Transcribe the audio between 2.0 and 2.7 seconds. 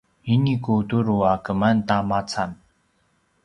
macam